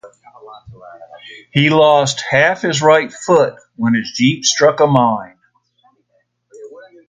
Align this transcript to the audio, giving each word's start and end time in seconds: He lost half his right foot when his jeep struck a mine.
He 1.51 1.69
lost 1.69 2.23
half 2.31 2.63
his 2.63 2.81
right 2.81 3.13
foot 3.13 3.53
when 3.75 3.93
his 3.93 4.11
jeep 4.17 4.43
struck 4.45 4.79
a 4.79 4.87
mine. 4.87 5.37